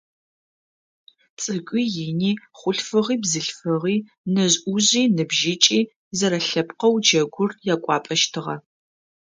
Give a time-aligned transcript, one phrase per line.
[1.41, 3.97] Цӏыкӏуи ини, хъулъфыгъи бзылъфыгъи,
[4.33, 5.79] нэжъ-ӏужъи ныбжьыкӏи-
[6.17, 8.55] зэрэлъэпкъэу джэгур якӏуапӏэщтыгъэ.